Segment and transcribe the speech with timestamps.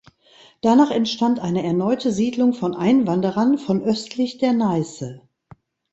[0.61, 5.21] Danach entstand eine erneute Siedlung von Einwanderern von östlich der Neiße.